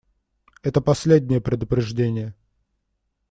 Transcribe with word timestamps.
Это 0.63 0.81
последнее 0.81 1.41
предупреждение. 1.41 2.33